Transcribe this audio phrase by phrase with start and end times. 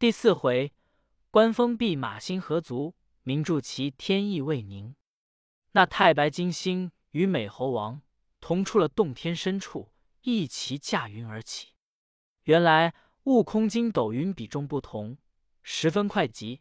[0.00, 0.72] 第四回，
[1.28, 4.94] 官封弼马心何足，名著其天意未宁。
[5.72, 8.00] 那太白金星与美猴王
[8.40, 9.90] 同出了洞天深处，
[10.20, 11.74] 一齐驾云而起。
[12.44, 15.18] 原来悟空筋斗云比重不同，
[15.64, 16.60] 十分快急，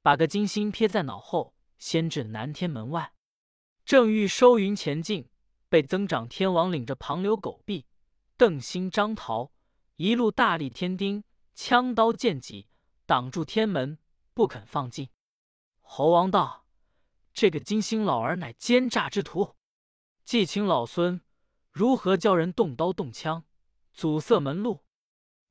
[0.00, 3.12] 把个金星撇在脑后，先至南天门外。
[3.84, 5.28] 正欲收云前进，
[5.68, 7.84] 被增长天王领着旁流狗臂、
[8.38, 9.52] 邓星、张桃
[9.96, 11.22] 一路大力天丁，
[11.54, 12.68] 枪刀剑戟。
[13.10, 13.98] 挡住天门，
[14.34, 15.10] 不肯放进。
[15.80, 16.64] 猴王道
[17.34, 19.56] ：“这个金星老儿乃奸诈之徒，
[20.22, 21.20] 既请老孙
[21.72, 23.42] 如何教人动刀动枪，
[23.92, 24.84] 阻塞门路？”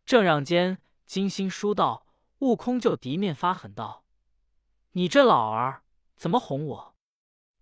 [0.08, 2.08] 正让间，金星书道
[2.40, 4.06] ：“悟空就敌面发狠道
[4.96, 5.84] ：‘你这老儿
[6.16, 6.96] 怎么哄我？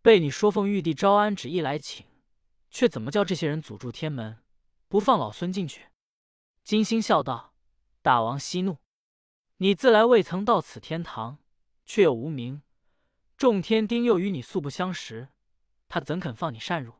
[0.03, 2.05] 被你说奉玉帝招安旨意来请，
[2.69, 4.43] 却怎么叫这些人阻住天门，
[4.87, 5.87] 不放老孙进去？’”
[6.63, 7.55] 金星笑道
[8.03, 8.77] ：“大王息怒。”
[9.59, 11.39] 你自来未曾到此天堂，
[11.83, 12.61] 却又无名，
[13.35, 15.29] 众天丁又与你素不相识，
[15.89, 16.93] 他怎肯放你擅入？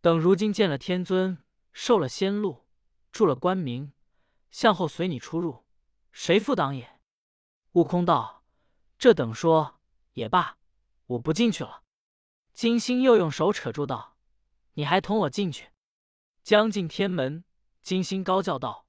[0.00, 1.38] 等如今见了天尊，
[1.72, 2.66] 受了仙禄，
[3.12, 3.92] 住了官名，
[4.50, 5.64] 向后随你出入，
[6.10, 6.98] 谁负挡也？
[7.72, 8.42] 悟空道
[8.98, 9.78] ：“这等说
[10.14, 10.58] 也罢，
[11.06, 11.84] 我不进去了。”
[12.52, 14.16] 金星又用手扯住道
[14.74, 15.68] ：“你还同我进去？”
[16.42, 17.44] 将进天门，
[17.80, 18.88] 金星高叫道：“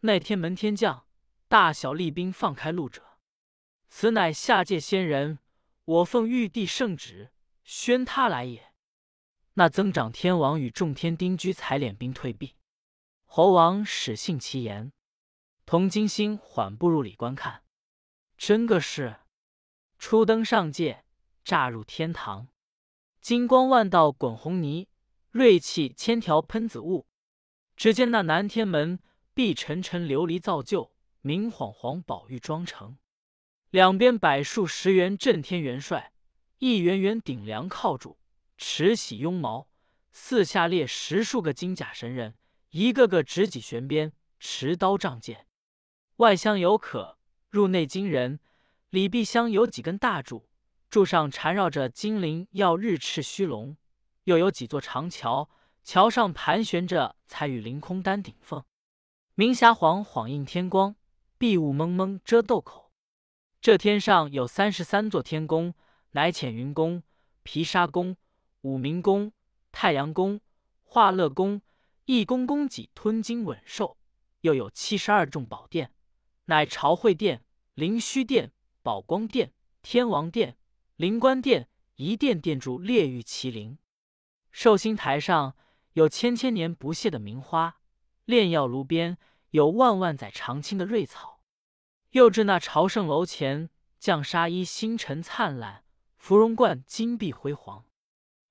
[0.00, 1.04] 那天门天将！”
[1.48, 3.02] 大小厉兵放开路者，
[3.88, 5.38] 此乃下界仙人，
[5.86, 7.32] 我奉玉帝圣旨
[7.64, 8.74] 宣他来也。
[9.54, 12.54] 那增长天王与众天丁居才敛兵退避，
[13.24, 14.92] 猴王始信其言，
[15.64, 17.62] 同金星缓步入里观看。
[18.36, 19.20] 真个是
[19.98, 21.06] 初登上界，
[21.42, 22.48] 乍入天堂，
[23.22, 24.86] 金光万道滚红泥，
[25.30, 27.06] 锐气千条喷紫雾。
[27.74, 29.00] 只见那南天门
[29.32, 30.92] 碧沉沉琉璃造就。
[31.28, 32.96] 明晃晃宝玉妆成，
[33.68, 36.14] 两边百数十员震天元帅，
[36.56, 38.16] 一员员顶梁靠住，
[38.56, 39.68] 持喜拥矛；
[40.10, 42.34] 四下列十数个金甲神人，
[42.70, 45.46] 一个个执戟悬鞭，持刀仗剑。
[46.16, 47.18] 外乡有可，
[47.50, 48.38] 入内金人；
[48.88, 50.48] 里壁厢有几根大柱，
[50.88, 53.76] 柱上缠绕着金鳞耀日赤须龙，
[54.24, 55.50] 又有几座长桥，
[55.84, 58.64] 桥上盘旋着彩羽凌空丹顶凤，
[59.34, 60.96] 明霞晃晃映天光。
[61.38, 62.90] 碧雾蒙蒙遮豆口，
[63.60, 65.72] 这天上有三十三座天宫，
[66.10, 67.04] 乃浅云宫、
[67.44, 68.16] 毗沙宫、
[68.62, 69.30] 武明宫、
[69.70, 70.40] 太阳宫、
[70.82, 71.62] 化乐宫、
[72.06, 73.96] 一宫宫脊吞金稳兽，
[74.40, 75.92] 又有七十二众宝殿，
[76.46, 77.44] 乃朝会殿、
[77.74, 78.50] 灵虚殿、
[78.82, 80.56] 宝光殿、天王殿、
[80.96, 83.78] 灵官殿，一殿殿住烈玉麒麟。
[84.50, 85.54] 寿星台上
[85.92, 87.76] 有千千年不谢的名花，
[88.24, 89.16] 炼药炉边。
[89.50, 91.40] 有万万载长青的瑞草，
[92.10, 95.84] 又至那朝圣楼前，绛纱衣星辰灿烂，
[96.18, 97.86] 芙蓉冠金碧辉煌，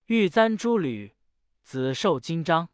[0.08, 1.16] 玉簪珠履，
[1.62, 2.70] 紫绶金章，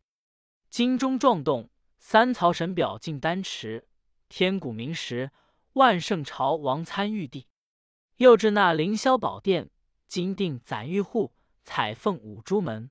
[0.69, 3.89] 金钟撞动，三曹神表尽丹池，
[4.29, 5.31] 天鼓鸣时，
[5.73, 7.47] 万圣朝王参玉帝。
[8.17, 9.69] 又至那凌霄宝殿，
[10.07, 11.33] 金锭攒玉户，
[11.65, 12.89] 彩凤舞朱门，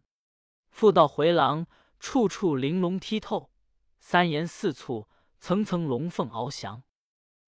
[0.68, 1.66] 复到回廊，
[1.98, 3.50] 处处玲珑剔透，
[3.98, 5.08] 三檐四簇。
[5.42, 6.84] 层层龙凤翱翔，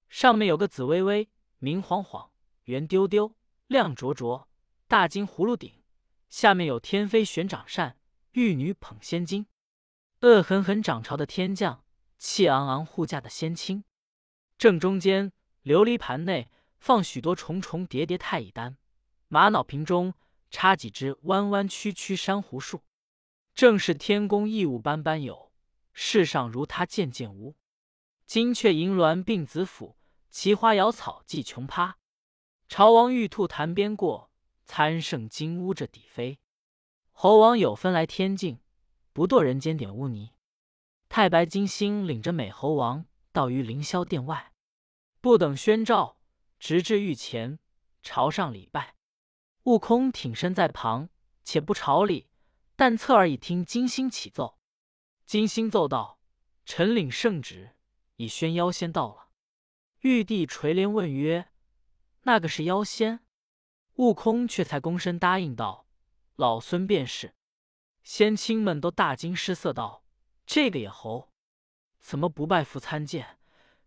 [0.08, 2.32] 上面有个紫微微、明晃晃、
[2.64, 3.36] 圆丢丢、
[3.68, 4.48] 亮灼灼
[4.88, 5.80] 大金葫芦顶，
[6.28, 7.96] 下面有天妃悬掌扇，
[8.32, 9.46] 玉女捧仙金，
[10.22, 11.84] 恶狠狠掌朝的天将，
[12.18, 13.84] 气昂昂护驾的仙卿。
[14.58, 15.30] 正中间
[15.62, 16.50] 琉璃盘内
[16.80, 18.76] 放许多重重叠叠太乙丹，
[19.28, 20.14] 玛瑙瓶中
[20.50, 22.82] 插几枝弯弯曲曲珊瑚树，
[23.54, 25.52] 正是天宫异物般般有，
[25.92, 27.54] 世上如他件件无。
[28.26, 29.96] 金雀银鸾并紫府，
[30.30, 31.94] 奇花瑶草寄琼葩。
[32.68, 34.30] 朝王玉兔潭边过，
[34.64, 36.40] 参圣金乌着底飞。
[37.12, 38.60] 猴王有分来天境，
[39.12, 40.32] 不堕人间点污泥。
[41.08, 44.52] 太白金星领着美猴王到于凌霄殿外，
[45.20, 46.16] 不等宣召，
[46.58, 47.58] 直至御前
[48.02, 48.96] 朝上礼拜。
[49.64, 51.10] 悟空挺身在旁，
[51.44, 52.28] 且不朝礼，
[52.74, 54.58] 但侧耳一听金星启奏。
[55.26, 56.18] 金星奏道
[56.66, 57.73] ：“臣领圣旨。”
[58.16, 59.28] 已宣妖仙到了，
[60.00, 61.48] 玉帝垂帘问曰
[62.22, 63.20] ：“那个是妖仙？”
[63.96, 65.86] 悟空却才躬身答应道
[66.36, 67.34] ：“老孙便是。”
[68.02, 70.04] 仙亲们都大惊失色道
[70.46, 71.30] ：“这个野猴，
[71.98, 73.38] 怎么不拜服参见？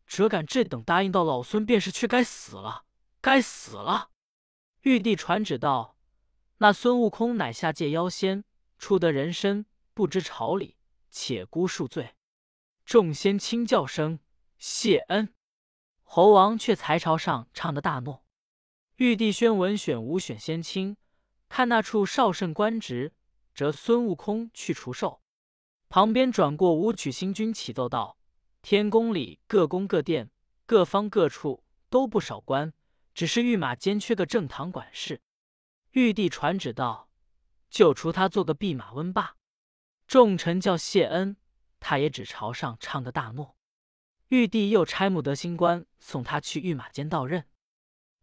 [0.05, 2.85] 折敢这等答应到老孙便是，却该死了！
[3.21, 4.09] 该死了！”
[4.81, 5.97] 玉帝传旨道
[6.59, 8.43] ：“那孙悟空乃下界妖仙，
[8.77, 10.77] 初得人身，不知朝礼，
[11.11, 12.15] 且孤恕罪。”
[12.87, 14.19] 众仙轻叫声
[14.57, 15.33] 谢恩，
[16.03, 18.23] 猴王却才朝上唱的大诺。
[18.95, 20.95] 玉帝宣文选武选仙卿，
[21.49, 23.13] 看那处少圣官职，
[23.53, 25.21] 折孙悟空去除兽。
[25.89, 28.17] 旁边转过武曲星君启奏道：
[28.61, 30.31] 天宫里各宫各殿、
[30.65, 32.73] 各方各处都不少官，
[33.13, 35.21] 只是御马监缺个正堂管事。
[35.91, 37.09] 玉帝传旨道：
[37.69, 39.35] 就除他做个弼马温罢。
[40.07, 41.35] 众臣叫谢恩，
[41.79, 43.55] 他也只朝上唱个大诺。
[44.29, 47.45] 玉帝又差穆德星官送他去御马监到任。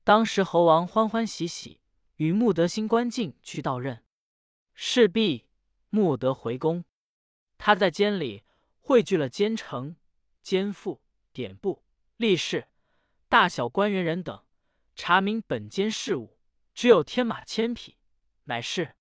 [0.03, 1.81] 当时猴王欢欢喜喜，
[2.17, 4.05] 与穆德星官进去到任。
[4.75, 5.47] 事毕，
[5.89, 6.85] 穆德回宫，
[7.57, 8.43] 他在监里
[8.81, 9.97] 汇聚了监丞、
[10.43, 11.01] 监副、
[11.33, 11.85] 典部、
[12.19, 12.69] 吏士、
[13.29, 14.45] 大小官员人等，
[14.95, 16.39] 查明本监事务，
[16.75, 17.97] 只有天马千匹，
[18.45, 18.97] 乃是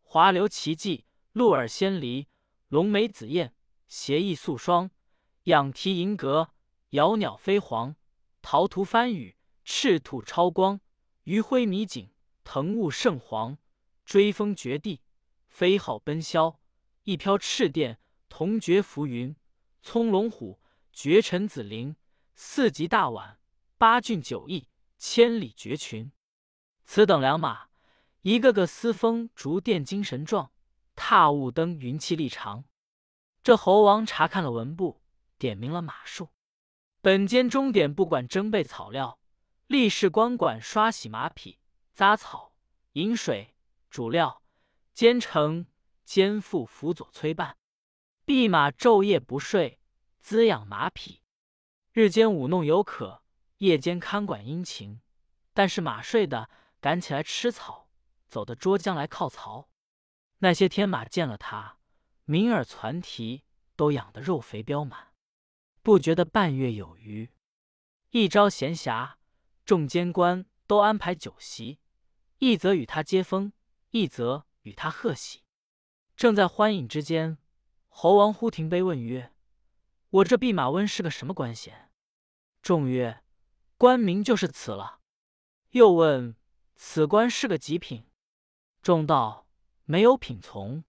[0.00, 2.28] 华流奇迹、鹿耳仙梨、
[2.68, 3.54] 龙眉紫燕、
[3.90, 4.92] 斜翼素霜、
[5.44, 6.52] 仰蹄银阁、
[6.90, 7.96] 摇鸟飞黄、
[8.40, 9.36] 陶图翻雨。
[9.64, 10.80] 赤土超光，
[11.24, 12.10] 余晖迷景，
[12.44, 13.58] 腾雾圣黄，
[14.04, 15.00] 追风绝地，
[15.48, 16.56] 飞号奔霄，
[17.02, 17.98] 一飘赤电，
[18.28, 19.34] 同绝浮云，
[19.82, 20.60] 葱龙虎，
[20.92, 21.96] 绝尘紫灵，
[22.36, 23.40] 四极大碗，
[23.76, 26.12] 八骏九翼，千里绝群。
[26.84, 27.68] 此等良马，
[28.22, 30.52] 一个个嘶风逐电，精神壮，
[30.94, 32.64] 踏雾登云，气力长。
[33.42, 35.00] 这猴王查看了文部，
[35.38, 36.28] 点明了马术。
[37.00, 39.18] 本间终点不管征备草料。
[39.68, 41.60] 吏士官管刷洗马匹、
[41.94, 42.54] 杂草、
[42.94, 43.54] 饮水、
[43.88, 44.42] 煮料；
[44.92, 45.66] 监丞、
[46.04, 47.56] 监副辅佐催办。
[48.24, 49.80] 弼马昼夜不睡，
[50.18, 51.22] 滋养马匹；
[51.92, 53.22] 日间舞弄游可，
[53.58, 55.00] 夜间看管殷勤。
[55.54, 56.50] 但是马睡的，
[56.80, 57.88] 赶起来吃草；
[58.28, 59.68] 走的捉将来靠槽。
[60.38, 61.78] 那些天马见了他，
[62.30, 63.42] 鸣耳攒蹄，
[63.74, 65.08] 都养得肉肥膘满，
[65.82, 67.28] 不觉得半月有余。
[68.10, 69.14] 一朝闲暇。
[69.64, 71.80] 众监官都安排酒席，
[72.38, 73.52] 一则与他接风，
[73.90, 75.42] 一则与他贺喜。
[76.14, 77.36] 正在欢饮之间，
[77.88, 79.34] 猴王忽停杯问曰
[80.10, 81.90] ：“我这弼马温是个什么官衔？”
[82.62, 83.24] 众曰
[83.76, 85.00] ：“官名就是此了。”
[85.70, 86.36] 又问
[86.76, 88.06] ：“此官是个极品？”
[88.82, 89.48] 众道
[89.82, 90.84] ：“没有品从。”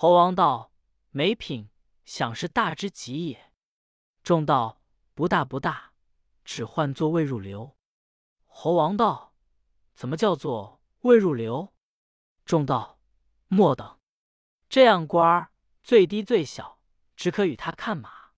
[0.00, 0.70] 猴王道
[1.10, 1.70] ：“没品，
[2.04, 3.52] 想是大之极也。”
[4.22, 4.80] 众道
[5.12, 5.92] ：“不大不大，
[6.44, 7.76] 只唤作未入流。”
[8.46, 9.34] 猴王道
[9.96, 11.74] ：“怎么叫做未入流？”
[12.46, 13.00] 众道
[13.48, 13.98] ：“莫等，
[14.68, 15.50] 这样官儿
[15.82, 16.78] 最低最小，
[17.16, 18.30] 只可与他看马。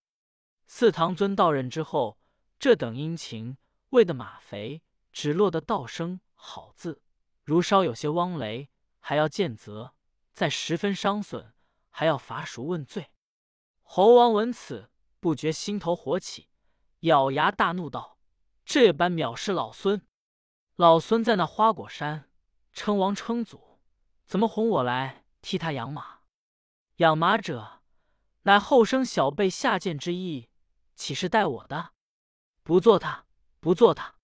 [0.67, 2.19] 四堂尊到任之后，
[2.59, 3.59] 这等殷勤，
[3.91, 7.03] 喂的马肥，只落得道声好字。
[7.45, 9.93] 如稍有些汪雷，还要见责；
[10.33, 11.53] 再十分伤损，
[11.91, 13.11] 还要罚赎问罪。”
[13.83, 16.49] 猴王闻此，不觉心头火起，
[17.01, 18.19] 咬牙大怒道
[18.65, 20.07] ：“这般藐视老孙！”
[20.77, 22.31] 老孙在那花果山
[22.73, 23.81] 称王称祖，
[24.25, 26.21] 怎么哄我来替他养马？
[26.97, 27.83] 养马者
[28.43, 30.49] 乃后生小辈下贱之意，
[30.95, 31.93] 岂是待我的？
[32.63, 33.27] 不做他，
[33.59, 34.15] 不做他，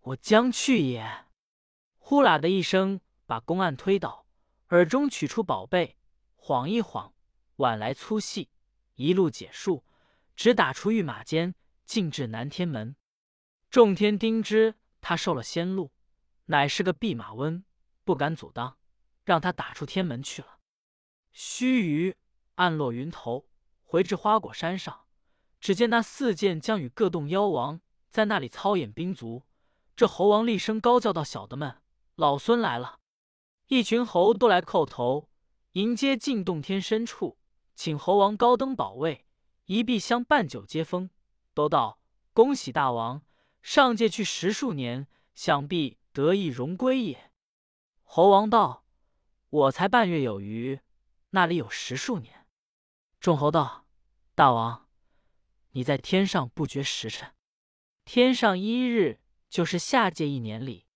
[0.00, 1.26] 我将去也！
[1.98, 4.23] 呼啦的一声，把公案推倒，
[4.74, 5.96] 耳中取出宝贝，
[6.34, 7.14] 晃一晃，
[7.58, 8.50] 晚来粗细，
[8.96, 9.84] 一路解数，
[10.34, 11.54] 直打出御马监，
[11.86, 12.96] 进至南天门。
[13.70, 14.74] 众天丁知。
[15.00, 15.92] 他受了仙路，
[16.46, 17.62] 乃是个弼马温，
[18.04, 18.78] 不敢阻挡，
[19.22, 20.58] 让他打出天门去了。
[21.30, 22.16] 须臾，
[22.54, 23.46] 暗落云头，
[23.84, 25.04] 回至花果山上，
[25.60, 29.44] 只见那四剑将与各洞妖王在那里操演兵卒。
[29.94, 31.82] 这猴王厉声高叫道：“小的们，
[32.16, 32.98] 老孙来了！”
[33.68, 35.30] 一群猴都来叩头
[35.72, 37.38] 迎接进洞天深处，
[37.74, 39.26] 请猴王高登宝位，
[39.64, 41.10] 一臂相伴酒接风，
[41.54, 41.98] 都道
[42.32, 43.22] ：“恭喜大王！”
[43.62, 47.32] 上界去十数年，想必得意荣归也。
[48.02, 48.84] 猴王道
[49.48, 50.80] ：“我才半月有余，
[51.30, 52.46] 那里有十数年？”
[53.18, 53.86] 众猴道
[54.36, 54.88] ：“大王，
[55.70, 57.32] 你在天上不觉时辰，
[58.04, 60.86] 天上一日就是下界一年里。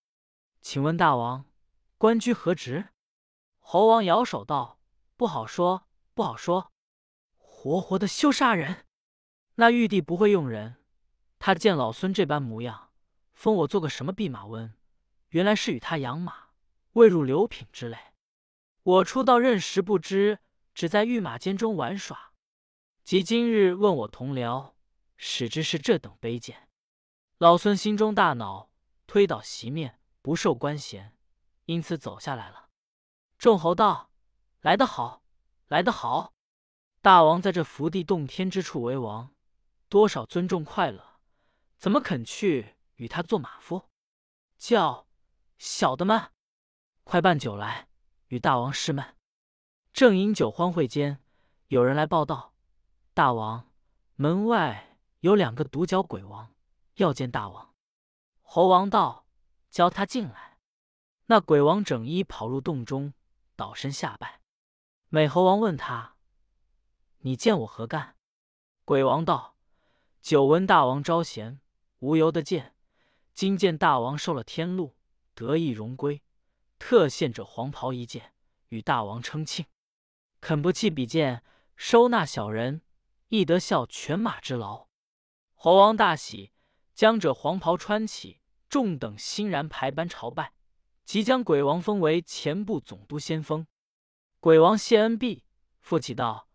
[0.61, 1.47] 请问大王，
[1.99, 2.89] 官居何职？”
[3.61, 4.81] 猴王摇手道
[5.17, 6.73] ：“不好说，不好说，
[7.37, 8.87] 活活的休杀人。
[9.57, 10.77] 那玉帝不会用人。”
[11.39, 12.93] 他见老孙这般模样，
[13.33, 14.75] 封我做个什么弼马温？
[15.29, 16.49] 原来是与他养马，
[16.93, 17.99] 未入流品之类。
[18.83, 20.39] 我初到任时不知，
[20.73, 22.33] 只在御马监中玩耍。
[23.05, 24.73] 即今日问我同僚，
[25.17, 26.69] 使之是这等卑贱。
[27.39, 28.71] 老孙心中大恼，
[29.07, 31.17] 推倒席面，不受官衔，
[31.69, 32.71] 因此走下来了。
[33.37, 34.11] 众猴道
[34.63, 35.23] ：“来得好，
[35.67, 36.33] 来得好！
[37.03, 39.35] 大王在这福地洞天之处为王，
[39.91, 41.21] 多少尊重快乐。”
[41.77, 43.91] 怎么肯去与他做马夫？
[44.57, 45.07] 叫
[45.59, 46.33] 小的们
[47.05, 47.89] 快办酒来，
[48.29, 49.15] 与大王试闷。
[49.93, 51.23] 正饮酒欢会间，
[51.67, 52.55] 有人来报道：
[53.13, 53.71] 大王
[54.15, 56.55] 门外有两个独角鬼王，
[56.95, 57.75] 要见大王。
[58.41, 59.27] 猴王道
[59.71, 60.48] ：“教他进来。”
[61.31, 63.13] 那鬼王整衣跑入洞中，
[63.55, 64.41] 倒身下拜。
[65.11, 66.17] 美猴王问他
[67.21, 68.17] ：“你见我何干？”
[68.87, 69.55] 鬼王道
[70.23, 71.61] ：“久闻大王招贤，
[71.99, 72.75] 无由得见。
[73.35, 74.97] 今见大王受了天禄，
[75.35, 76.23] 得意荣归，
[76.79, 78.33] 特献这黄袍一件，
[78.69, 79.67] 与大王称庆。
[80.41, 81.43] 肯不弃比剑，
[81.77, 82.81] 收纳小人，
[83.29, 84.87] 亦得效犬马之劳。”
[85.53, 86.53] 猴王大喜，
[86.95, 90.55] 将这黄袍穿起，众等欣然排班朝拜，
[91.09, 93.67] 即将鬼王封为前部总督先锋。
[94.41, 95.43] 鬼王谢恩毕，
[95.81, 96.51] 复启道：“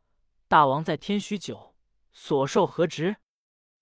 [0.47, 1.75] 大王在天许久。”
[2.13, 3.15] 所受何职？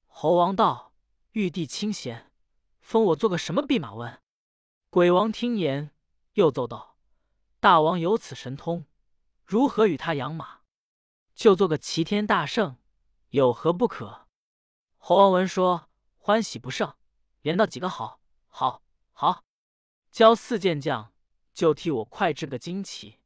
[0.07, 0.93] 猴王道
[1.33, 2.31] ：“玉帝清闲，
[2.79, 4.21] 封我做个什么弼马温？”
[4.89, 5.91] 鬼王听言，
[6.35, 6.95] 又奏道
[7.59, 8.85] ：“大王有此神通，
[9.43, 10.61] 如何与他养马？
[11.35, 12.77] 就做个齐天大圣，
[13.31, 14.29] 有何不可？”
[14.95, 16.95] 猴王闻说，欢喜不胜，
[17.41, 19.43] 连道几个好，好，好！
[20.11, 21.13] 教四健将，
[21.53, 23.19] 就替我快制个旌旗，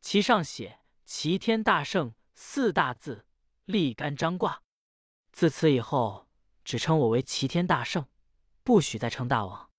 [0.00, 3.24] 旗上写‘齐天大圣’四大字。
[3.64, 4.62] 立杆张挂，
[5.30, 6.26] 自此以后，
[6.64, 8.06] 只称我为齐天大圣，
[8.62, 9.70] 不许再称大王。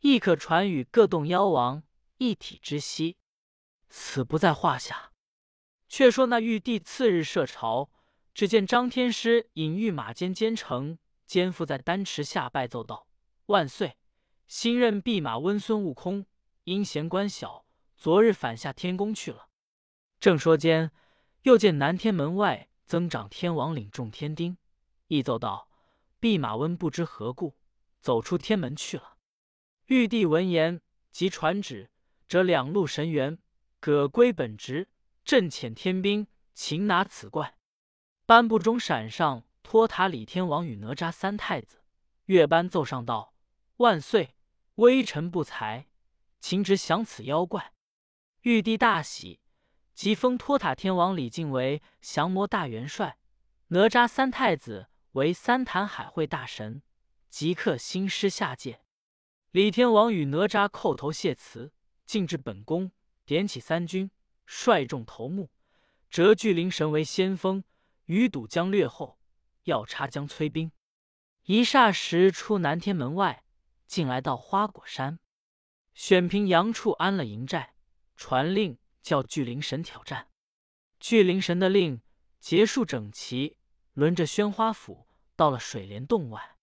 [0.00, 1.82] 亦可传与各洞妖王
[2.16, 3.18] 一体之息，
[3.90, 5.12] 此不在话下。
[5.88, 7.90] 却说那玉帝次日设朝，
[8.32, 13.08] 只见张天师引御马监兼程，肩负在丹池下拜奏道
[13.46, 13.97] ：“万岁！
[14.48, 16.26] 新任弼马温孙悟空
[16.64, 17.64] 因嫌官小，
[17.96, 19.48] 昨日返下天宫去了。”
[20.18, 20.90] 正说间，
[21.42, 22.68] 又见南天门外。
[22.88, 24.56] 增长天王领众天丁，
[25.08, 25.68] 亦奏道
[26.18, 27.54] ：“弼马温不知何故，
[28.00, 29.18] 走出天门去了。”
[29.88, 30.80] 玉帝闻言，
[31.12, 31.90] 即传旨，
[32.26, 33.38] 折两路神元，
[33.78, 34.88] 葛归本职，
[35.22, 37.58] 阵遣天兵擒拿此怪。
[38.24, 41.82] 颁布中闪上托塔李天王与哪吒三太子，
[42.24, 43.34] 乐班奏上道
[43.76, 44.34] ：“万岁，
[44.78, 45.86] 微臣不才，
[46.40, 47.72] 请旨降此妖怪。”
[48.42, 49.40] 玉帝大喜。
[49.92, 53.18] 即封托塔天王李靖为降魔大元帅，
[53.68, 56.82] 哪吒三太子为三坛海会大神，
[57.28, 58.80] 即刻新师下界。
[59.50, 61.72] 李天王与哪吒叩头谢辞，
[62.06, 62.92] 进至本宫，
[63.24, 64.08] 点起三军，
[64.46, 65.50] 率众头目，
[66.08, 67.64] 折巨灵神为先锋，
[68.04, 69.18] 余堵将略后，
[69.64, 70.70] 要插将催兵。
[71.46, 73.42] 一霎时出南天门外，
[73.88, 75.18] 进来到花果山，
[75.92, 77.74] 选平阳处安了营寨，
[78.14, 78.78] 传令。
[79.00, 80.28] 叫巨灵神挑战，
[81.00, 82.02] 巨灵神的令
[82.40, 83.56] 结束整齐，
[83.94, 86.58] 轮着宣花府到了水帘洞外。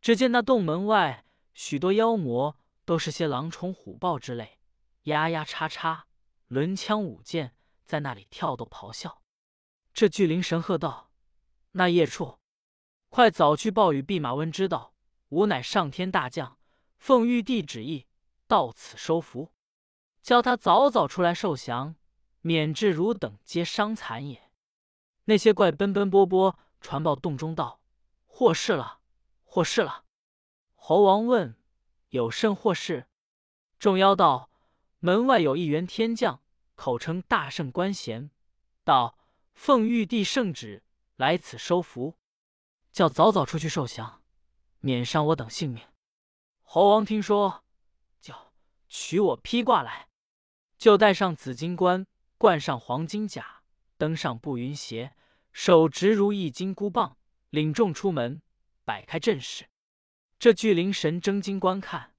[0.00, 2.56] 只见那洞门外许多妖魔，
[2.86, 4.60] 都是些狼虫虎豹之类，
[5.02, 6.06] 呀呀叉叉，
[6.48, 7.54] 抡枪舞剑，
[7.84, 9.20] 在那里跳斗咆哮。
[9.92, 11.10] 这巨灵神喝道
[11.72, 12.38] ：“那夜处，
[13.10, 14.93] 快早去报与弼马温知道，
[15.34, 16.56] 吾乃上天大将，
[16.96, 18.06] 奉玉帝旨意
[18.46, 19.50] 到此收服。”
[20.22, 21.96] 叫他早早出来受降，
[22.40, 24.50] 免致汝等皆伤残也。
[25.24, 27.82] 那些怪奔奔波波传报洞中道
[28.24, 29.00] ：“祸事了，
[29.42, 30.04] 祸事了！”
[30.76, 31.56] 猴王问
[32.08, 33.06] ：“有甚祸事？”
[33.78, 34.50] 众妖道
[35.00, 36.40] ：“门外有一员天将，
[36.74, 38.30] 口称大圣官衔，
[38.82, 39.18] 道
[39.52, 40.82] 奉玉帝圣旨
[41.16, 42.16] 来此收服，
[42.90, 44.22] 叫早早出去受降，
[44.84, 45.82] 免伤我等性命。”
[46.60, 47.64] 猴王听说，
[48.20, 48.52] 叫
[48.86, 50.08] 取我披挂来。
[50.76, 53.62] 就带上紫金冠，冠上黄金甲，
[53.96, 55.16] 登上步云鞋，
[55.52, 57.16] 手执如意金箍棒，
[57.48, 58.42] 领众出门，
[58.84, 59.70] 摆开阵势。
[60.38, 62.14] 这巨灵神睁睛观看，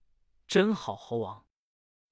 [0.47, 1.45] 真好猴王，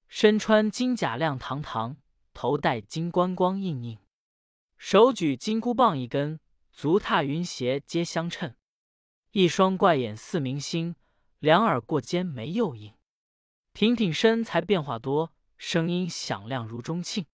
[0.06, 1.96] 身穿金甲亮堂堂，
[2.32, 3.98] 头戴金冠光映映，
[4.76, 6.38] 手举金箍棒一根，
[6.70, 8.54] 足踏云鞋皆相称。
[9.36, 10.94] 一双怪眼似明星，
[11.40, 12.94] 两耳过尖眉又硬，
[13.72, 15.32] 挺挺身材变化多。
[15.56, 17.26] 声音响亮如钟磬，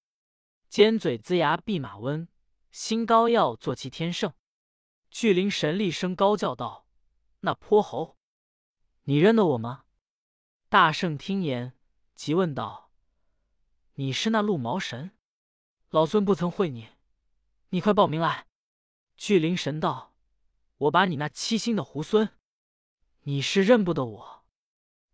[0.67, 2.27] 尖嘴龇牙弼马温，
[2.71, 4.33] 心高要做其天圣。
[5.11, 6.87] 巨灵神厉声高叫道
[7.41, 8.17] ：“那泼猴，
[9.03, 9.85] 你认得我吗？”
[10.71, 11.75] 大圣听言，
[12.15, 12.91] 急问道
[13.97, 15.11] ：“你是那鹿毛神？
[15.91, 16.89] 老孙不曾会你，
[17.69, 18.47] 你快报名来。”
[19.19, 20.10] 巨灵神道
[20.81, 22.31] ：“我把你那七星的猢狲，
[23.25, 24.45] 你是认不得我。”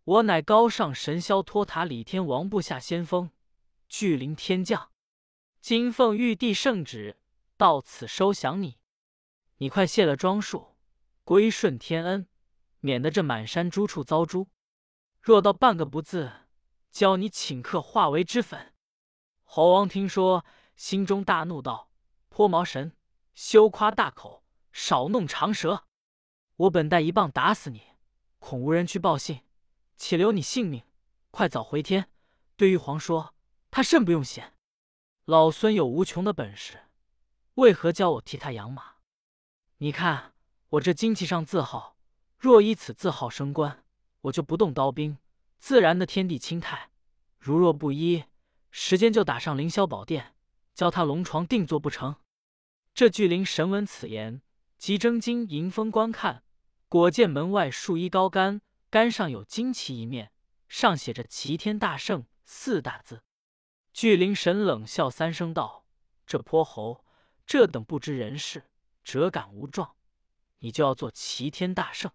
[0.05, 3.29] 我乃高尚神霄托塔李天王部下先锋，
[3.89, 4.91] 巨灵天将，
[5.59, 7.17] 今奉玉帝圣旨
[7.57, 8.77] 到此收降你。
[9.57, 10.77] 你快卸了装束，
[11.25, 12.29] 归顺天恩，
[12.79, 14.47] 免得这满山诸处遭诛。
[15.19, 16.31] 若到半个不字，
[16.89, 18.73] 教你顷刻化为脂粉。”
[19.43, 20.45] 猴王听说，
[20.77, 21.91] 心中大怒，道
[22.29, 22.93] ：“泼毛神，
[23.35, 24.45] 休夸大口，
[24.77, 25.85] 少弄长舌！
[26.55, 27.81] 我本待一棒打死你，
[28.37, 29.41] 恐无人去报信，
[29.97, 30.83] 且留你性命。
[31.31, 32.11] 快早回天，
[32.55, 33.33] 对玉皇说，
[33.71, 34.53] 他甚不用险。
[35.25, 36.83] 老孙有无穷的本事，
[37.55, 38.97] 为何教我替他养马？
[39.77, 40.35] 你看
[40.69, 41.97] 我这旌旗上字号，
[42.37, 43.83] 若依此字号升官，
[44.21, 45.17] 我就不动刀兵，
[45.57, 46.91] 自然的天地清泰；
[47.39, 48.25] 如若不依，
[48.69, 50.35] 时间就打上凌霄宝殿，
[50.75, 52.17] 教他龙床定坐不成？
[52.93, 54.41] 这巨灵神闻此言，
[54.77, 56.43] 即睁睛迎风观看，
[56.87, 60.31] 果见门外树一高杆，杆上有旌旗一面，
[60.67, 63.23] 上写着“齐天大圣”四大字。
[63.91, 65.85] 巨灵神冷笑三声道
[66.27, 67.03] ：“这泼猴，
[67.45, 68.69] 这等不知人事，
[69.03, 69.95] 折敢无状，
[70.59, 72.11] 你就要做齐天大圣？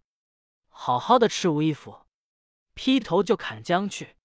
[0.68, 2.06] 好好的赤无衣服，
[2.74, 4.16] 劈头就砍将去。”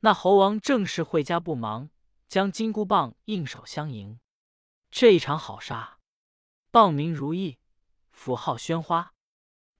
[0.00, 1.90] 那猴王正是会家不忙，
[2.26, 4.18] 将金箍棒应手相迎。
[4.90, 5.98] 这一场好杀，
[6.70, 7.58] 棒名如意，
[8.16, 9.12] 斧号喧哗。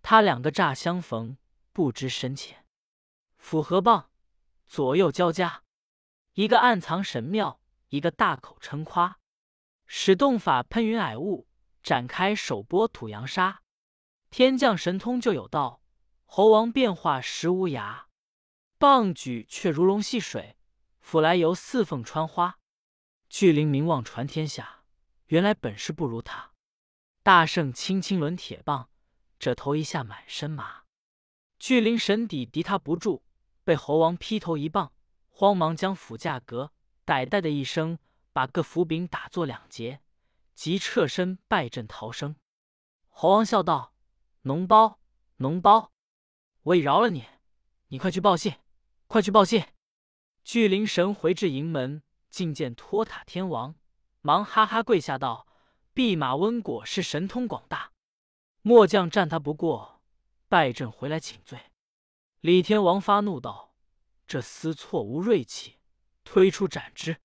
[0.02, 1.38] 他两个乍相逢，
[1.72, 2.64] 不知深浅。
[3.38, 4.10] 斧和棒
[4.68, 5.64] 左右交加，
[6.34, 9.18] 一个暗藏神妙，一个大口称夸。
[9.86, 11.48] 使洞法喷云霭雾，
[11.82, 13.62] 展开手拨土扬沙。
[14.30, 15.80] 天降神通就有道，
[16.24, 18.04] 猴王变化实无涯。
[18.78, 20.58] 棒举却如龙戏水，
[21.00, 22.58] 斧来犹似凤穿花。
[23.28, 24.84] 巨灵名望传天下，
[25.26, 26.52] 原来本事不如他。
[27.26, 28.88] 大圣轻轻抡铁棒，
[29.36, 30.84] 这头一下满身麻。
[31.58, 33.24] 巨灵神底敌他不住，
[33.64, 34.92] 被猴王劈头一棒，
[35.30, 36.70] 慌忙将斧架革，
[37.04, 37.98] 歹歹的一声，
[38.32, 40.00] 把个斧柄打作两截，
[40.54, 42.36] 即侧身败阵逃生。
[43.08, 43.92] 猴王笑道
[44.44, 45.00] ：“脓包，
[45.38, 45.90] 脓包，
[46.62, 47.24] 我已饶了你，
[47.88, 48.54] 你快去报信。”
[49.08, 49.64] 快去报信！
[50.44, 53.74] 巨灵神回至营门，觐见托塔天王，
[54.20, 55.48] 忙哈哈跪下道
[55.96, 57.92] ：“弼马温果是神通广大，
[58.60, 60.02] 末将战他不过，
[60.46, 61.58] 败阵回来请罪。”
[62.42, 63.74] 李天王发怒道
[64.28, 65.76] ：“这厮错无锐气，
[66.22, 67.16] 推出斩之！”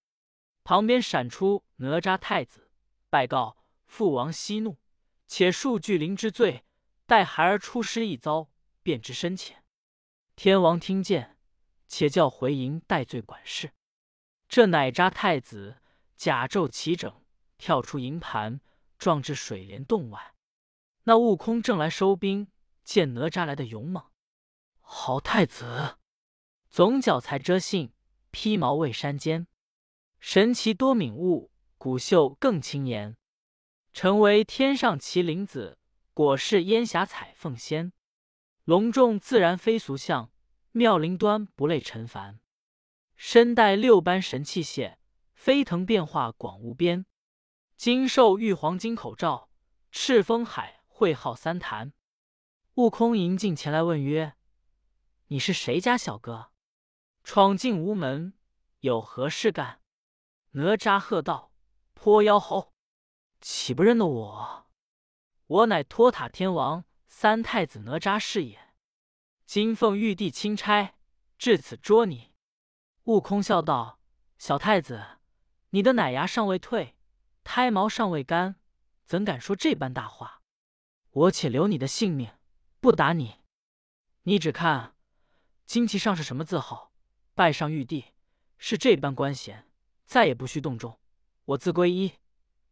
[0.64, 2.72] 旁边闪出哪吒太子，
[3.10, 4.78] 拜告父王息怒，
[5.28, 6.64] 且恕巨灵之罪，
[7.06, 8.50] 待孩儿出师一遭，
[8.82, 9.66] 便知深浅。
[10.38, 11.38] 天王听见。
[11.94, 13.74] 且叫回营戴罪管事。
[14.48, 15.82] 这乃吒太子
[16.16, 17.21] 甲胄齐整，
[17.62, 18.60] 跳出营盘，
[18.98, 20.34] 撞至水帘洞外。
[21.04, 22.48] 那悟空正来收兵，
[22.84, 24.04] 见哪吒来的勇猛，
[24.80, 26.00] 好太子，
[26.72, 27.94] 总脚才遮信，
[28.32, 29.46] 披毛未山间，
[30.20, 33.16] 神奇多敏悟，骨秀更清颜。
[33.94, 35.78] 成为天上麒麟子，
[36.16, 37.94] 果是烟霞彩凤仙，
[38.64, 40.32] 隆重自然非俗相。
[40.72, 42.40] 妙灵端不累尘凡，
[43.16, 44.96] 身带六般神器械，
[45.36, 47.06] 飞腾变化广无边。
[47.82, 49.50] 金兽玉皇金口罩，
[49.90, 51.94] 赤峰海会号三坛。
[52.76, 54.36] 悟空迎进前来问曰
[55.30, 56.52] ：“你是谁家小哥？
[57.24, 58.36] 闯进无门，
[58.82, 59.82] 有何事干？”
[60.54, 61.54] 哪吒喝道
[61.96, 62.72] ：“泼妖猴，
[63.40, 64.68] 岂不认得我？
[65.48, 68.76] 我乃托塔天王三太子哪吒是也。”
[69.48, 70.94] 金凤玉帝钦差
[71.40, 72.32] 至此捉你，
[73.06, 74.00] 悟空笑道
[74.38, 75.18] ：“小太子，
[75.72, 76.96] 你的奶牙尚未退，
[77.44, 78.56] 胎毛尚未干，
[79.06, 80.42] 怎敢说这般大话？
[81.12, 82.32] 我且留你的性命，
[82.80, 83.40] 不打你。
[84.24, 84.96] 你只看
[85.68, 86.94] 旌旗上是什么字号，
[87.34, 88.14] 拜上玉帝，
[88.58, 89.70] 是这般官衔，
[90.06, 91.00] 再也不需动众。
[91.46, 92.14] 我自归一。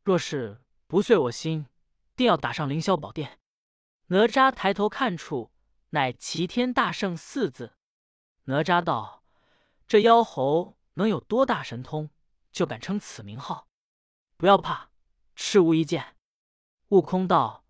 [0.03, 1.67] 若是不遂我心，
[2.15, 3.39] 定要打上凌霄宝殿。”
[4.07, 5.51] 哪吒抬头看处。
[5.91, 7.73] 乃齐天大圣四字。
[8.43, 9.23] 哪吒道
[9.87, 12.11] ：“这妖猴能有多大神通，
[12.51, 13.68] 就敢称此名号？
[14.39, 14.89] 不要怕，
[15.35, 16.15] 赤无一剑。”
[16.87, 17.65] 悟空道：“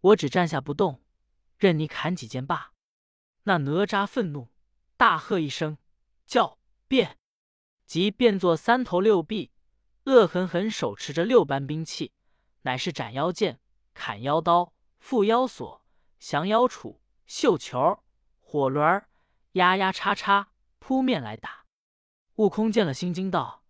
[0.00, 1.02] 我只站下不动，
[1.58, 2.72] 任你砍几剑罢。”
[3.44, 4.48] 那哪吒愤怒，
[4.96, 5.76] 大喝一声，
[6.24, 6.58] 叫
[6.88, 7.18] 变，
[7.84, 9.52] 即变作三头六臂，
[10.04, 12.14] 恶狠狠手持着六般兵器，
[12.62, 13.60] 乃是斩妖剑、
[13.92, 15.84] 砍妖刀、缚妖锁、
[16.18, 17.00] 降妖杵。
[17.26, 18.02] 绣球、
[18.40, 19.02] 火轮，
[19.52, 21.64] 压压叉叉，扑面来打。
[22.36, 23.63] 悟空见了，心惊道：“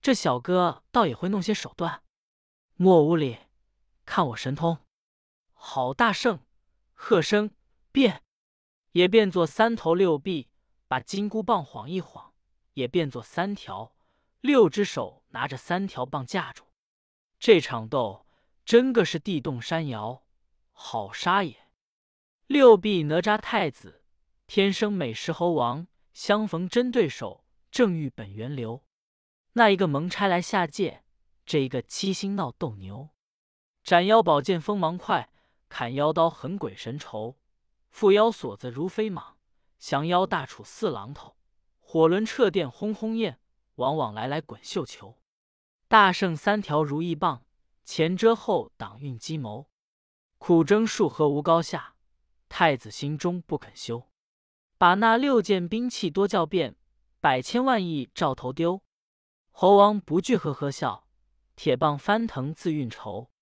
[0.00, 2.02] 这小哥倒也会弄些手段。”
[2.80, 3.38] 莫无礼，
[4.04, 4.78] 看我神通！
[5.52, 6.40] 好大圣，
[6.92, 7.50] 喝声
[7.90, 8.22] 变，
[8.92, 10.48] 也变作三头六臂，
[10.86, 12.32] 把金箍棒晃一晃，
[12.74, 13.96] 也变作三条，
[14.40, 16.64] 六只手拿着三条棒架住。
[17.40, 18.26] 这场斗
[18.64, 20.24] 真个是地动山摇，
[20.70, 21.68] 好杀也！
[22.46, 24.04] 六臂哪吒太子，
[24.46, 28.84] 天生美食猴王，相逢真对手，正遇本源流。
[29.52, 31.02] 那一个蒙差来下界，
[31.44, 33.08] 这一个七星闹斗牛。
[33.82, 35.32] 斩妖宝剑锋芒快，
[35.68, 37.38] 砍妖刀狠鬼神愁。
[37.92, 39.34] 缚妖锁子如飞蟒，
[39.78, 41.36] 降妖大杵似榔头。
[41.80, 43.40] 火轮掣电轰轰焰，
[43.76, 45.18] 往往来来滚绣球。
[45.88, 47.46] 大圣三条如意棒，
[47.84, 49.70] 前遮后挡运机谋。
[50.36, 51.94] 苦争数合无高下，
[52.48, 54.10] 太子心中不肯休。
[54.76, 56.76] 把那六件兵器多叫变，
[57.20, 58.82] 百千万亿照头丢。
[59.60, 61.08] 猴王不惧呵呵笑，
[61.56, 63.32] 铁棒翻腾自运筹。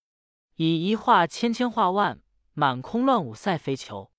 [0.55, 2.22] 以一画千千画万，
[2.55, 4.11] 满空乱舞赛飞球。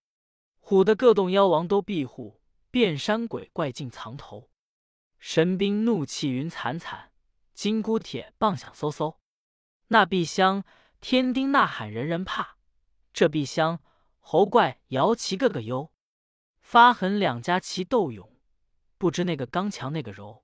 [0.61, 2.39] 唬得各洞妖王都庇护。
[2.69, 4.51] 遍山鬼怪尽藏头，
[5.17, 7.13] 神兵怒气云惨惨，
[7.55, 9.17] 金箍铁棒响嗖嗖。
[9.87, 10.63] 那壁厢
[11.01, 12.57] 天丁呐喊人人怕，
[13.11, 13.81] 这壁厢
[14.19, 15.91] 猴怪摇旗个个忧。
[16.59, 18.37] 发狠两家齐斗勇，
[18.99, 20.43] 不知那个刚强那个柔。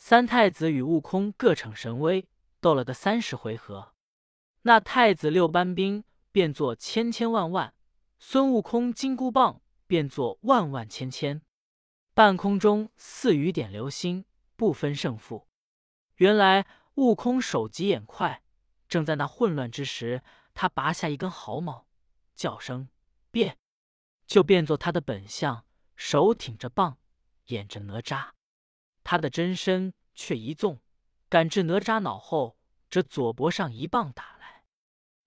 [0.00, 2.28] 三太子与悟空各逞神威，
[2.60, 3.94] 斗了个三十回合。
[4.62, 7.74] 那太子六班兵变作千千万万，
[8.18, 11.42] 孙悟空金箍棒变作万万千千。
[12.14, 14.24] 半空中似雨点流星，
[14.56, 15.48] 不分胜负。
[16.16, 18.42] 原来悟空手疾眼快，
[18.88, 20.22] 正在那混乱之时，
[20.54, 21.86] 他拔下一根毫毛，
[22.36, 22.88] 叫声
[23.32, 23.58] 变，
[24.26, 26.98] 就变作他的本相，手挺着棒，
[27.46, 28.37] 演着哪吒。
[29.10, 30.82] 他的真身却一纵，
[31.30, 32.58] 赶至哪吒脑后，
[32.90, 34.64] 这左脖上一棒打来。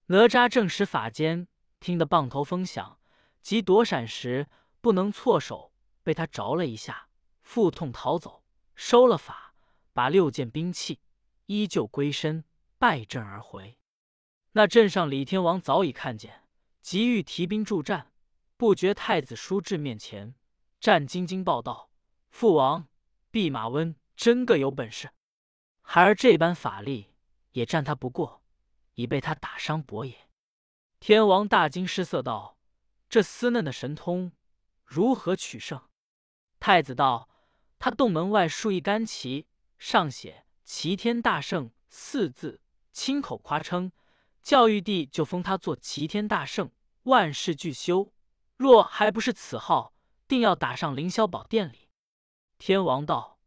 [0.06, 1.48] 哪吒正使法间，
[1.80, 3.00] 听得棒头风响，
[3.42, 4.48] 急躲闪时
[4.82, 5.74] 不能错手。
[6.04, 7.08] 被他着了一下，
[7.42, 8.44] 腹痛逃走，
[8.76, 9.56] 收了法，
[9.94, 11.00] 把六件兵器
[11.48, 12.46] 依旧归身，
[12.78, 13.80] 败阵而回。
[14.52, 16.44] 那镇上李天王早已看见，
[16.84, 18.12] 急欲提兵助战，
[18.58, 20.36] 不觉太子叔至面前，
[20.80, 21.90] 战兢兢报道
[22.30, 22.88] ：“父王，
[23.32, 25.10] 弼马温真个有本事，
[25.82, 27.14] 孩儿这般法力
[27.52, 28.44] 也战他不过，
[28.96, 30.28] 已被他打伤脖也。”
[31.00, 32.58] 天王大惊失色道
[33.08, 34.34] ：“这厮嫩的神通，
[34.84, 35.82] 如何取胜？”
[36.60, 37.30] 太子道
[37.80, 39.48] ：“他洞门外竖一杆旗，
[39.80, 43.94] 上写‘齐天大圣’四字，亲口夸称，
[44.44, 46.70] 教育帝就封他做齐天大圣，
[47.04, 48.14] 万事俱休。
[48.58, 49.94] 若还不是此号，
[50.28, 51.81] 定要打上凌霄宝殿里。”
[52.62, 53.40] 天王道：“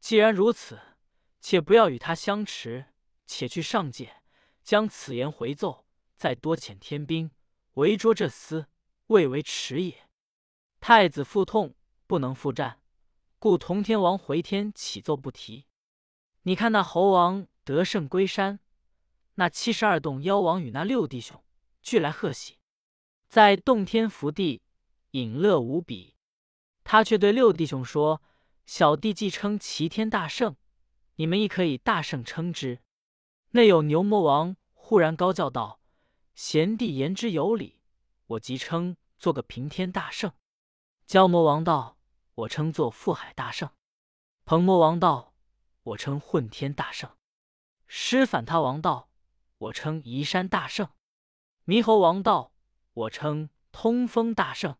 [0.00, 0.80] 既然如此，
[1.42, 2.86] 且不要与他相持，
[3.26, 4.22] 且去上界，
[4.62, 5.84] 将此言回奏，
[6.16, 7.30] 再多遣天兵
[7.74, 8.64] 围捉这厮，
[9.08, 10.08] 未为迟也。”
[10.80, 11.74] 太子腹痛。
[12.04, 12.82] 不能复战，
[13.38, 15.66] 故同天王回天启奏不提。
[16.42, 18.60] 你看那猴王得胜归山，
[19.36, 21.42] 那七十二洞妖王与那六弟兄
[21.80, 22.58] 俱来贺喜，
[23.28, 24.60] 在洞天福地，
[25.12, 26.16] 隐乐无比。
[26.84, 28.20] 他却对六弟兄说
[28.64, 30.56] ：“小弟既称齐天大圣，
[31.16, 32.80] 你们亦可以大圣称之。”
[33.52, 35.80] 内有牛魔王忽然高叫道
[36.34, 37.80] ：“贤弟言之有理，
[38.26, 40.32] 我即称做个平天大圣。”
[41.08, 41.98] 蛟魔王道。
[42.34, 43.68] 我称作覆海大圣，
[44.44, 45.34] 鹏魔王道；
[45.82, 47.14] 我称混天大圣，
[47.86, 49.10] 师反他王道；
[49.58, 50.88] 我称移山大圣，
[51.66, 52.54] 猕猴王道；
[52.94, 54.78] 我称通风大圣，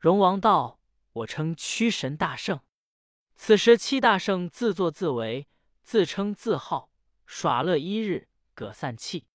[0.00, 0.80] 龙王道；
[1.12, 2.60] 我称驱神大圣。
[3.36, 5.48] 此时七大圣自作自为，
[5.82, 6.90] 自称自号，
[7.26, 9.26] 耍乐一日，葛散气。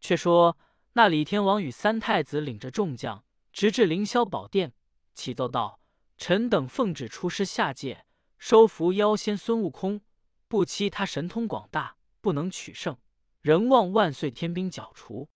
[0.00, 0.56] 却说
[0.94, 4.72] 那李天王与三太子领着众将，直至凌霄宝殿，
[5.14, 5.80] 启奏道。
[6.16, 8.06] 臣等奉旨出师下界，
[8.38, 10.00] 收服妖仙孙悟空，
[10.46, 12.96] 不期他神通广大，不能取胜，
[13.40, 15.28] 仍望万岁天兵剿除。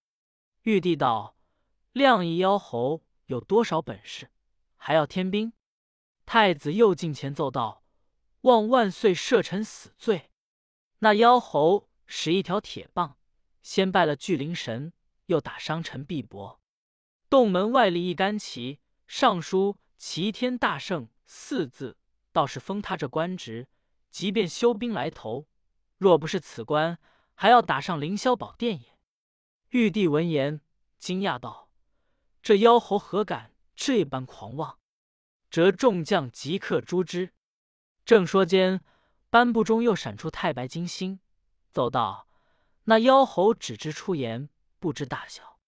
[0.62, 1.37] 玉帝道
[1.92, 4.30] ：“亮一妖猴有多少本事，
[4.76, 5.52] 还要天兵？”
[6.24, 7.82] 太子又进前奏道
[8.42, 10.31] ：“望万岁赦臣死罪。”
[11.01, 13.16] 那妖猴使一条铁棒，
[13.62, 14.92] 先拜了巨灵神，
[15.27, 16.59] 又打伤臣臂膊。
[17.31, 19.79] 洞门外立一杆旗，上书。
[20.01, 21.96] 齐天大圣四字，
[22.31, 23.66] 倒是封他这官职。
[24.12, 25.48] 即便休兵来投，
[25.96, 27.01] 若不是此官，
[27.35, 28.96] 还要打上凌霄宝殿也。
[29.70, 30.61] 玉帝闻言，
[31.01, 31.68] 惊讶道
[32.40, 34.79] ：“这妖猴何敢这般狂妄？”
[35.51, 37.33] 折众将即刻诛之。
[38.08, 38.80] 正说间，
[39.28, 41.20] 颁布中又闪出太白金星，
[41.70, 42.26] 奏道
[42.84, 45.58] ：“那妖猴只知出言，不知大小。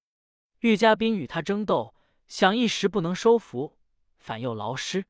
[0.61, 1.95] 玉家兵与他争斗，
[2.27, 3.77] 想一时不能收服。”
[4.17, 5.05] 反又劳师，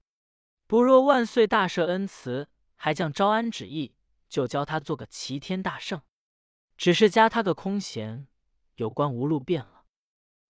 [0.67, 3.95] 不若万岁大赦恩慈，还将招安旨意，
[4.29, 6.03] 就教他做个齐天大圣。
[6.77, 8.27] 只是加他个空闲，
[8.75, 9.85] 有关无路变了。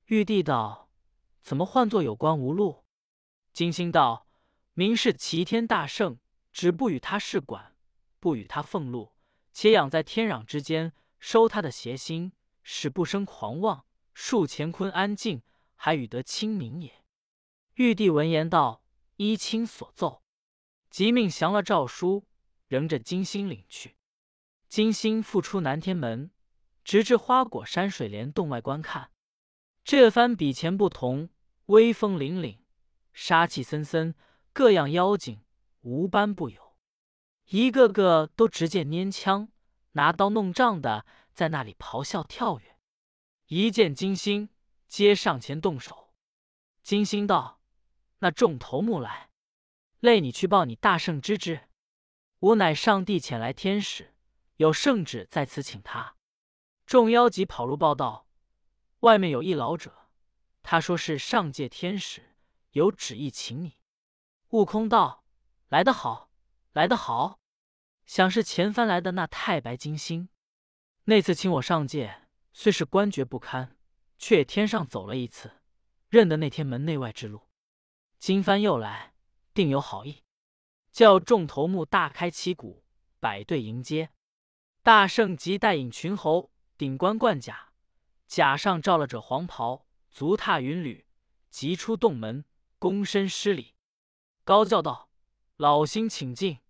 [0.06, 0.88] 玉帝道
[1.44, 2.86] ：“怎么唤作有官无禄？
[3.52, 4.26] 金星道
[4.72, 6.18] ：“明是齐天大圣，
[6.52, 7.76] 只不与他事管，
[8.18, 9.12] 不与他俸禄，
[9.52, 12.32] 且养在天壤之间，收他的邪心，
[12.62, 13.84] 使不生狂妄，
[14.14, 15.42] 树乾坤安静，
[15.76, 17.04] 还与得清明也。”
[17.74, 18.82] 玉帝闻言道
[19.16, 20.22] ：“依卿所奏。”
[20.90, 22.26] 即命降了诏书，
[22.66, 23.96] 仍着金星领去。
[24.68, 26.30] 金星复出南天门，
[26.84, 29.12] 直至花果山水帘洞外观看。
[29.84, 31.30] 这番比前不同，
[31.66, 32.58] 威风凛凛，
[33.12, 34.14] 杀气森森，
[34.52, 35.40] 各样妖精
[35.82, 36.76] 无般不有，
[37.46, 39.50] 一个个都执剑拈枪、
[39.92, 42.76] 拿刀弄杖的，在那里咆哮跳跃。
[43.46, 44.50] 一见金星，
[44.86, 46.12] 皆上前动手。
[46.82, 47.60] 金星道
[48.20, 49.30] ：“那众头目来，
[50.00, 51.68] 累你去报你大圣之之。
[52.40, 54.14] 吾乃上帝遣来天使，
[54.56, 56.16] 有圣旨在此，请他。”
[56.86, 58.26] 众妖即跑入报道。
[59.00, 60.10] 外面有一老者，
[60.62, 62.36] 他说是上界天使，
[62.72, 63.78] 有旨意请你。
[64.50, 65.19] 悟空道
[65.70, 66.32] ：“来得好，
[66.72, 67.38] 来得好！
[68.04, 70.28] 想是前番来的那太白金星。
[71.04, 73.78] 那次请我上界，虽是官爵不堪，
[74.18, 75.62] 却也天上走了一次，
[76.08, 77.42] 认得那天门内外之路。
[78.18, 79.14] 今番又来，
[79.54, 80.24] 定有好意，
[80.90, 82.82] 叫众头目大开旗鼓，
[83.20, 84.10] 摆队迎接。
[84.82, 87.68] 大圣即带引群猴，顶冠冠甲。”
[88.26, 91.06] 甲上罩了着黄袍，足踏云履，
[91.48, 92.44] 急出洞门，
[92.80, 93.76] 躬身施礼，
[94.42, 95.09] 高叫道
[95.60, 96.60] ：“老星请进，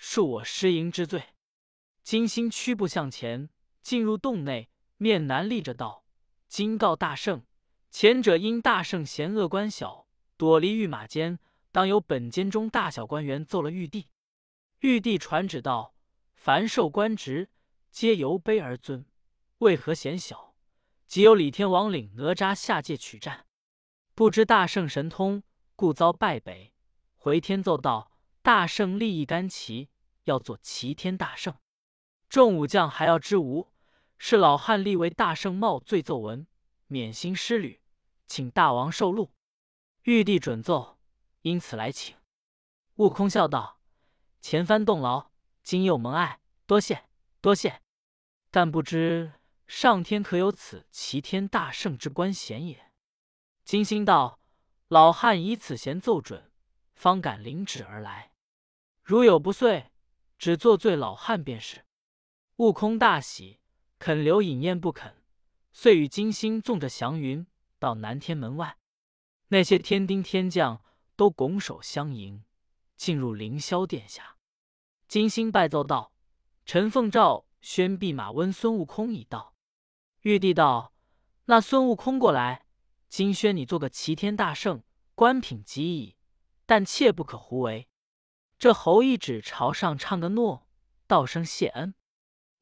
[0.00, 1.34] 恕我失迎之罪。”
[2.02, 3.50] 金星屈步向前，
[3.82, 6.06] 进入洞内，面南立着道
[6.48, 7.44] ：“今告大圣，
[7.90, 10.06] 前者因大圣嫌恶官小，
[10.38, 11.38] 躲离御马监，
[11.70, 14.06] 当由本监中大小官员奏了玉帝。
[14.78, 15.94] 玉帝传旨道：
[16.34, 17.50] 凡受官职，
[17.90, 19.04] 皆由卑而尊，
[19.58, 20.54] 为何嫌小？”
[21.06, 23.44] 即有李天王领哪吒下界取战，
[24.14, 25.42] 不知大圣神通，
[25.76, 26.72] 故遭败北。
[27.14, 28.07] 回天奏道：
[28.42, 29.88] 大圣立一杆旗，
[30.24, 31.54] 要做齐天大圣。
[32.28, 33.72] 众武将还要知吾？
[34.18, 36.46] 是老汉立为大圣冒罪奏文，
[36.86, 37.80] 免心失旅，
[38.26, 39.32] 请大王受禄。
[40.02, 40.98] 玉帝准奏，
[41.42, 42.16] 因此来请。
[42.96, 43.80] 悟空笑道：
[44.40, 45.30] 前番动劳，
[45.62, 47.04] 今又蒙爱，多谢
[47.40, 47.80] 多谢。
[48.50, 49.32] 但不知。
[49.66, 52.90] 上天可有此齐天大圣之官衔也？
[53.66, 54.40] 金星道
[54.88, 56.47] ：“老汉以此衔奏准，
[56.98, 58.32] 方敢领旨而来。
[59.04, 59.92] 如有不遂，
[60.36, 61.84] 只做罪老汉便是。”
[62.58, 63.60] 悟空大喜，
[64.00, 65.22] 肯留饮宴不肯，
[65.70, 67.46] 遂与金星纵着祥云
[67.78, 68.76] 到南天门外。
[69.46, 70.82] 那些天丁天将
[71.14, 72.42] 都拱手相迎，
[72.96, 74.36] 进入凌霄殿下。
[75.06, 76.12] 金星拜奏道
[76.66, 79.54] ：“臣奉诏宣弼马温孙悟空已到。”
[80.22, 80.92] 玉帝道
[81.46, 82.66] ：“那孙悟空过来，
[83.08, 84.82] 今宣你做个齐天大圣，
[85.14, 86.16] 官品极矣，
[86.68, 87.88] 但切不可胡为。”
[88.58, 90.68] 这侯一指朝上唱个诺，
[91.06, 91.94] 道声谢恩。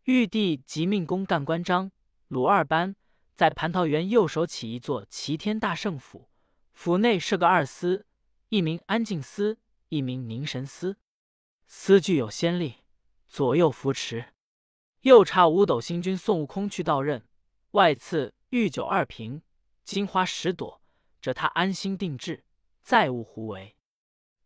[0.05, 1.91] 玉帝即命公干关张、
[2.29, 2.95] 鲁二班
[3.35, 6.29] 在蟠桃园右手起一座齐天大圣府，
[6.73, 8.07] 府内设个二司，
[8.51, 10.97] 一名安静司，一名凝神司。
[11.67, 12.85] 司具有先例，
[13.29, 14.33] 左右扶持。
[15.01, 17.27] 又差五斗星君送悟空去到任。
[17.73, 19.43] 外赐御酒二瓶，
[19.83, 20.81] 金花十朵，
[21.21, 22.45] 这他安心定制，
[22.83, 23.76] 再无胡为。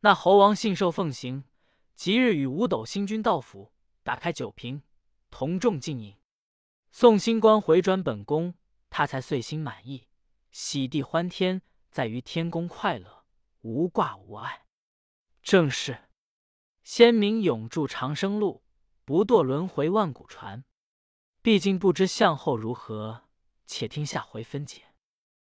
[0.00, 1.44] 那猴王信受奉行，
[1.94, 4.82] 即日与五斗星君到府，打开酒瓶，
[5.30, 6.16] 同众尽饮。
[6.90, 8.54] 送星官回转本宫，
[8.88, 10.08] 他才遂心满意，
[10.50, 11.60] 喜地欢天，
[11.90, 13.24] 在于天宫快乐，
[13.60, 14.64] 无挂无碍。
[15.42, 16.08] 正是
[16.82, 18.64] 仙名永驻长生路，
[19.04, 20.64] 不堕轮回万古传。
[21.42, 23.28] 毕竟不知向后如何，
[23.66, 24.89] 且听下回分解。